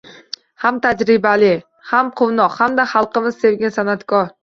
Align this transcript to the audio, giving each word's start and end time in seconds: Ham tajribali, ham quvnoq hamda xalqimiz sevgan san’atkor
Ham 0.63 0.79
tajribali, 0.85 1.51
ham 1.91 2.11
quvnoq 2.23 2.59
hamda 2.65 2.89
xalqimiz 2.97 3.43
sevgan 3.47 3.81
san’atkor 3.81 4.31